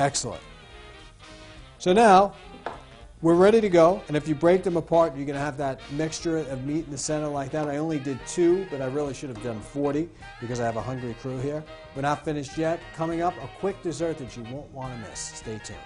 Excellent. 0.00 0.42
So 1.76 1.92
now 1.92 2.32
we're 3.20 3.34
ready 3.34 3.60
to 3.60 3.68
go. 3.68 4.02
And 4.08 4.16
if 4.16 4.26
you 4.26 4.34
break 4.34 4.62
them 4.62 4.78
apart, 4.78 5.14
you're 5.14 5.26
going 5.26 5.36
to 5.36 5.44
have 5.44 5.58
that 5.58 5.78
mixture 5.92 6.38
of 6.38 6.64
meat 6.64 6.86
in 6.86 6.90
the 6.90 6.96
center 6.96 7.28
like 7.28 7.50
that. 7.50 7.68
I 7.68 7.76
only 7.76 7.98
did 7.98 8.18
two, 8.26 8.66
but 8.70 8.80
I 8.80 8.86
really 8.86 9.12
should 9.12 9.28
have 9.28 9.42
done 9.42 9.60
40 9.60 10.08
because 10.40 10.58
I 10.58 10.64
have 10.64 10.76
a 10.76 10.80
hungry 10.80 11.14
crew 11.20 11.38
here. 11.38 11.62
We're 11.94 12.00
not 12.00 12.24
finished 12.24 12.56
yet. 12.56 12.80
Coming 12.96 13.20
up, 13.20 13.34
a 13.42 13.50
quick 13.58 13.82
dessert 13.82 14.16
that 14.18 14.34
you 14.38 14.42
won't 14.44 14.72
want 14.72 14.94
to 14.94 15.10
miss. 15.10 15.20
Stay 15.20 15.60
tuned. 15.62 15.78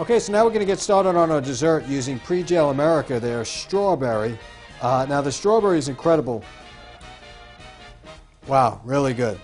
Okay, 0.00 0.18
so 0.18 0.32
now 0.32 0.42
we're 0.42 0.50
going 0.50 0.58
to 0.58 0.66
get 0.66 0.80
started 0.80 1.10
on 1.10 1.30
our 1.30 1.40
dessert 1.40 1.84
using 1.86 2.18
Pre-Gel 2.18 2.70
America, 2.70 3.20
their 3.20 3.44
strawberry. 3.44 4.36
Uh, 4.82 5.06
now 5.08 5.20
the 5.20 5.30
strawberry 5.30 5.78
is 5.78 5.88
incredible. 5.88 6.42
Wow, 8.48 8.80
really 8.84 9.14
good. 9.14 9.38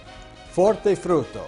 Forte 0.50 0.96
frutto. 0.96 1.46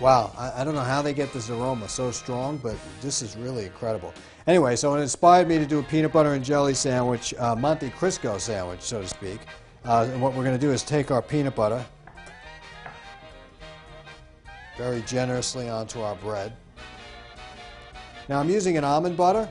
Wow, 0.00 0.32
I, 0.38 0.62
I, 0.62 0.64
don't 0.64 0.74
know 0.74 0.80
how 0.80 1.02
they 1.02 1.12
get 1.12 1.30
this 1.34 1.50
aroma 1.50 1.86
so 1.86 2.10
strong, 2.10 2.56
but 2.56 2.74
this 3.02 3.20
is 3.20 3.36
really 3.36 3.66
incredible. 3.66 4.14
Anyway, 4.46 4.74
so 4.74 4.94
it 4.94 5.00
inspired 5.02 5.46
me 5.46 5.58
to 5.58 5.66
do 5.66 5.78
a 5.78 5.82
peanut 5.82 6.10
butter 6.10 6.32
and 6.32 6.42
jelly 6.42 6.72
sandwich, 6.72 7.34
uh, 7.34 7.54
Monte 7.54 7.90
Cristo 7.90 8.38
sandwich, 8.38 8.80
so 8.80 9.02
to 9.02 9.08
speak. 9.08 9.40
Uh, 9.84 10.08
and 10.10 10.22
what 10.22 10.32
we're 10.32 10.42
going 10.42 10.58
to 10.58 10.60
do 10.60 10.72
is 10.72 10.82
take 10.82 11.10
our 11.10 11.20
peanut 11.20 11.54
butter 11.54 11.84
very 14.78 15.02
generously 15.02 15.68
onto 15.68 16.00
our 16.00 16.14
bread. 16.14 16.54
Now 18.30 18.40
I'm 18.40 18.48
using 18.48 18.78
an 18.78 18.84
almond 18.84 19.18
butter, 19.18 19.46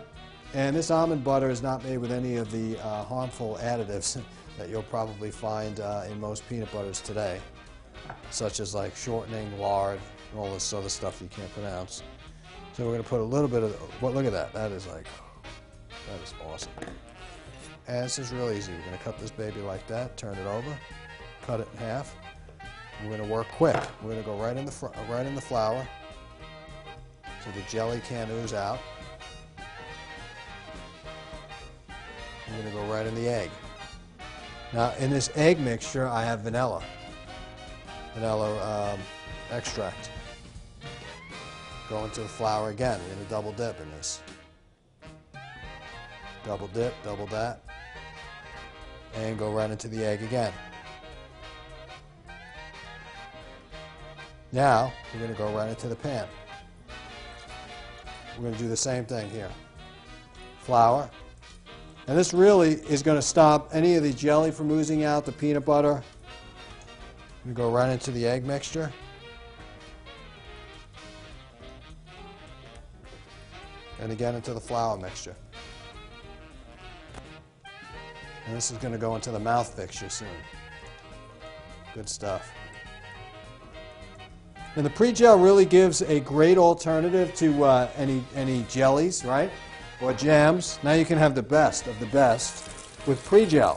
and 0.56 0.76
this 0.76 0.90
almond 0.90 1.24
butter 1.24 1.52
is 1.52 1.62
not 1.62 1.84
made 1.84 2.00
with 2.00 2.12
any 2.12 2.38
of 2.38 2.52
the 2.52 2.76
uh, 2.80 3.04
harmful 3.04 3.60
additives 3.62 4.20
that 4.58 4.68
you'll 4.70 4.82
probably 4.82 5.30
find 5.30 5.80
uh, 5.80 6.06
in 6.10 6.20
most 6.20 6.48
peanut 6.50 6.72
butters 6.72 7.02
today, 7.02 7.40
such 8.32 8.60
as 8.60 8.74
like 8.74 8.96
shortening, 8.96 9.56
lard, 9.60 10.00
all 10.38 10.52
this 10.52 10.74
other 10.74 10.90
stuff 10.90 11.22
you 11.22 11.28
can't 11.28 11.52
pronounce. 11.54 12.04
So 12.74 12.86
we're 12.86 12.92
going 12.92 13.04
to 13.04 13.10
put 13.10 13.20
a 13.20 13.24
little 13.24 13.48
bit 13.48 13.64
of, 13.64 14.02
well, 14.02 14.14
look 14.14 14.26
at 14.26 14.32
that, 14.32 14.54
that 14.54 14.72
is 14.72 14.88
like, 14.88 15.08
that 16.08 16.24
is 16.24 16.34
awesome. 16.46 16.72
And 17.88 18.06
this 18.06 18.20
is 18.20 18.32
real 18.32 18.52
easy. 18.52 18.72
We're 18.72 18.86
going 18.86 18.98
to 18.98 19.04
cut 19.04 19.20
this 19.20 19.32
baby 19.32 19.62
like 19.62 19.86
that, 19.88 20.16
turn 20.16 20.38
it 20.38 20.46
over, 20.46 20.78
cut 21.42 21.60
it 21.60 21.68
in 21.74 21.80
half. 21.80 22.16
We're 23.02 23.18
going 23.18 23.28
to 23.28 23.34
work 23.34 23.48
quick. 23.50 23.82
We're 24.02 24.12
going 24.12 24.24
to 24.24 24.30
go 24.30 24.38
right 24.38 24.56
in 24.56 24.66
the 24.66 24.92
right 25.10 25.26
in 25.26 25.34
the 25.34 25.42
flour, 25.42 25.88
so 27.44 27.52
the 27.52 27.62
jelly 27.70 28.02
can 28.08 28.30
ooze 28.30 28.54
out. 28.54 28.80
I'm 32.48 32.62
going 32.62 32.66
to 32.66 32.72
go 32.72 32.86
right 32.94 33.06
in 33.06 33.16
the 33.16 33.28
egg. 33.28 33.50
Now, 34.74 34.94
in 35.00 35.10
this 35.10 35.32
egg 35.36 35.60
mixture, 35.60 36.08
I 36.08 36.24
have 36.24 36.42
vanilla. 36.42 36.84
Vanilla 38.14 38.94
um, 38.94 39.00
extract. 39.52 40.12
Go 41.90 42.06
into 42.06 42.22
the 42.22 42.28
flour 42.28 42.70
again. 42.70 43.00
We're 43.02 43.16
going 43.16 43.26
to 43.26 43.32
double 43.32 43.52
dip 43.54 43.82
in 43.82 43.90
this. 43.92 44.22
Double 46.46 46.68
dip, 46.68 46.94
double 47.04 47.26
that. 47.28 47.64
And 49.16 49.40
go 49.40 49.52
right 49.52 49.72
into 49.72 49.88
the 49.88 50.06
egg 50.06 50.22
again. 50.22 50.54
Now, 54.52 54.94
we're 55.12 55.20
going 55.20 55.32
to 55.32 55.38
go 55.38 55.52
right 55.56 55.70
into 55.70 55.88
the 55.88 55.96
pan. 55.96 56.28
We're 58.38 58.44
going 58.44 58.54
to 58.54 58.60
do 58.60 58.70
the 58.70 58.78
same 58.78 59.06
thing 59.06 59.28
here. 59.32 59.50
Flour. 60.60 61.10
And 62.08 62.18
this 62.18 62.34
really 62.34 62.74
is 62.74 63.02
going 63.02 63.18
to 63.18 63.22
stop 63.22 63.70
any 63.74 63.96
of 63.96 64.04
the 64.04 64.14
jelly 64.14 64.52
from 64.52 64.70
oozing 64.72 65.04
out, 65.04 65.26
the 65.26 65.32
peanut 65.32 65.66
butter. 65.66 66.04
We 67.46 67.54
go 67.54 67.72
right 67.72 67.90
into 67.90 68.12
the 68.12 68.28
egg 68.28 68.46
mixture. 68.46 68.92
And 74.00 74.12
again 74.12 74.36
into 74.36 74.54
the 74.54 74.60
flour 74.60 74.98
mixture. 74.98 75.36
And 78.46 78.56
this 78.56 78.72
is 78.72 78.78
going 78.78 78.94
to 78.94 78.98
go 78.98 79.16
into 79.16 79.32
the 79.32 79.40
mouth 79.40 79.76
fixture 79.76 80.10
soon. 80.10 80.28
Good 81.94 82.10
stuff. 82.10 82.52
And 84.76 84.86
the 84.86 84.90
pre-gel 84.90 85.38
really 85.38 85.66
gives 85.66 86.02
a 86.04 86.20
great 86.20 86.58
alternative 86.58 87.34
to 87.36 87.64
uh, 87.64 87.90
any, 87.98 88.24
any 88.36 88.64
jellies, 88.70 89.26
right? 89.26 89.52
Or 90.02 90.14
jams. 90.14 90.80
Now 90.84 90.94
you 90.94 91.06
can 91.06 91.18
have 91.18 91.36
the 91.36 91.44
best 91.44 91.88
of 91.88 92.00
the 92.00 92.06
best 92.08 92.68
with 93.06 93.24
pre-gel. 93.26 93.76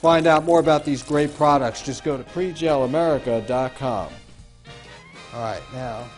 Find 0.00 0.26
out 0.26 0.44
more 0.44 0.60
about 0.60 0.84
these 0.84 1.02
great 1.02 1.34
products. 1.34 1.82
Just 1.82 2.04
go 2.04 2.16
to 2.16 2.24
pregelamerica.com. 2.24 4.12
All 5.32 5.40
right, 5.40 5.62
now, 5.72 6.08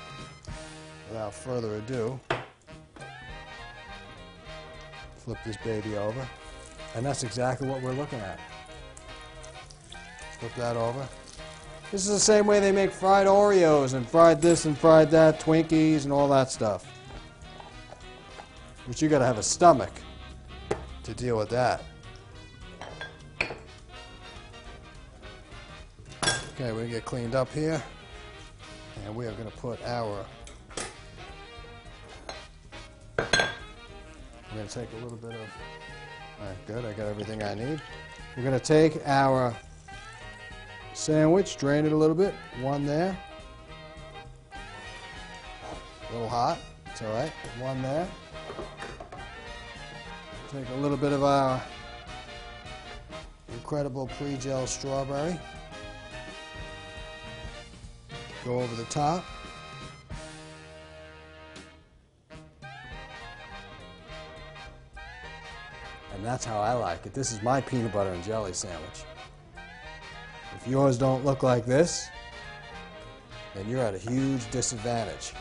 without 1.09 1.35
further 1.35 1.77
ado, 1.77 2.19
flip 5.17 5.39
this 5.45 5.57
baby 5.59 5.97
over. 5.97 6.27
And 6.95 7.07
that's 7.07 7.23
exactly 7.23 7.69
what 7.69 7.81
we're 7.83 7.93
looking 7.93 8.19
at. 8.21 8.39
Flip 10.39 10.55
that 10.57 10.77
over. 10.77 11.09
This 11.91 12.07
is 12.07 12.13
the 12.13 12.21
same 12.21 12.47
way 12.47 12.59
they 12.59 12.73
make 12.73 12.91
fried 12.91 13.27
Oreos 13.27 13.95
and 13.95 14.09
fried 14.09 14.41
this 14.41 14.65
and 14.65 14.77
fried 14.77 15.11
that, 15.11 15.41
Twinkies 15.41 16.05
and 16.05 16.13
all 16.13 16.29
that 16.29 16.51
stuff. 16.51 16.87
But 18.87 19.01
you 19.01 19.09
got 19.09 19.21
to 19.21 19.27
have 19.27 19.39
a 19.39 19.43
stomach 19.43 19.93
to 21.03 21.15
deal 21.15 21.37
with 21.37 21.51
that. 21.51 21.83
Okay, 26.55 26.73
we 26.73 26.89
get 26.89 27.05
cleaned 27.05 27.35
up 27.35 27.53
here. 27.53 27.83
And 29.05 29.15
we 29.17 29.27
are 29.27 29.33
to 29.33 29.57
put 29.57 29.83
our. 29.85 30.25
Going 34.55 34.67
to 34.67 34.75
take 34.75 34.89
a 34.93 35.03
little 35.03 35.19
bit 35.19 35.33
of. 35.33 35.41
All 36.41 36.47
right, 36.47 36.67
good. 36.67 36.85
I 36.85 36.93
got 36.93 37.07
everything 37.07 37.43
I 37.43 37.55
need. 37.55 37.81
We're 38.37 38.43
going 38.43 38.59
to 38.59 38.65
take 38.65 39.01
our 39.07 39.55
sandwich, 40.95 41.57
drain 41.57 41.87
it 41.87 41.93
a 41.93 41.97
little 41.97 42.17
bit. 42.17 42.35
One 42.61 42.87
there. 42.87 43.17
A 46.09 46.13
little 46.13 46.29
hot. 46.29 46.59
It's 46.87 47.03
all 47.03 47.13
right. 47.15 47.33
One 47.59 47.81
there. 47.83 48.09
Take 50.51 50.69
a 50.69 50.81
little 50.81 50.99
bit 50.99 51.13
of 51.13 51.25
our 51.25 51.63
incredible 53.53 54.07
pre-gel 54.19 54.67
strawberry. 54.67 55.39
Go 58.45 58.61
over 58.61 58.75
the 58.77 58.85
top. 58.85 59.25
And 66.15 66.25
that's 66.25 66.45
how 66.45 66.61
I 66.61 66.73
like 66.75 67.07
it. 67.07 67.15
This 67.15 67.33
is 67.33 67.43
my 67.43 67.61
peanut 67.61 67.93
butter 67.93 68.11
and 68.11 68.23
jelly 68.23 68.53
sandwich. 68.53 69.05
If 70.57 70.69
yours 70.69 70.99
don't 70.99 71.25
look 71.25 71.43
like 71.43 71.65
this, 71.67 72.09
then 73.55 73.69
you're 73.69 73.81
at 73.81 73.95
a 73.95 73.99
huge 73.99 74.51
disadvantage. 74.51 75.33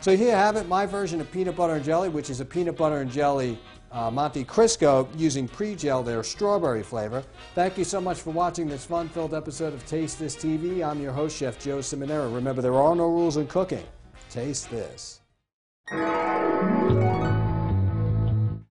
So 0.00 0.16
here 0.16 0.28
you 0.28 0.34
have 0.34 0.56
it, 0.56 0.68
my 0.68 0.84
version 0.84 1.20
of 1.20 1.30
peanut 1.32 1.56
butter 1.56 1.74
and 1.74 1.84
jelly, 1.84 2.08
which 2.08 2.28
is 2.28 2.40
a 2.40 2.44
peanut 2.44 2.76
butter 2.76 2.98
and 2.98 3.10
jelly 3.10 3.58
uh, 3.90 4.10
Monte 4.10 4.44
Cristo 4.44 5.08
using 5.16 5.46
pre-gel, 5.48 6.02
their 6.02 6.22
strawberry 6.22 6.82
flavor. 6.82 7.22
Thank 7.54 7.78
you 7.78 7.84
so 7.84 8.00
much 8.00 8.20
for 8.20 8.30
watching 8.30 8.68
this 8.68 8.84
fun-filled 8.84 9.32
episode 9.32 9.72
of 9.72 9.86
Taste 9.86 10.18
This 10.18 10.36
TV. 10.36 10.84
I'm 10.84 11.00
your 11.00 11.12
host, 11.12 11.36
Chef 11.36 11.58
Joe 11.58 11.78
Simonera. 11.78 12.32
Remember, 12.34 12.60
there 12.60 12.74
are 12.74 12.94
no 12.96 13.06
rules 13.06 13.36
in 13.36 13.46
cooking. 13.46 13.84
Taste 14.30 14.68
this. 14.70 15.20